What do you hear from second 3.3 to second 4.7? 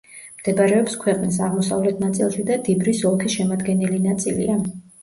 შემადგენელი ნაწილია.